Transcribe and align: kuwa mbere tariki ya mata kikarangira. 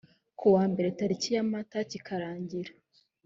kuwa 0.39 0.63
mbere 0.71 0.87
tariki 0.99 1.29
ya 1.35 1.43
mata 1.51 1.79
kikarangira. 1.89 2.71